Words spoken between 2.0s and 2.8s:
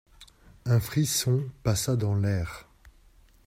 l'air.